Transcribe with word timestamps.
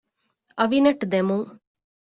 އަވިނެޓް 0.59 1.03
ދެމުން 1.11 1.47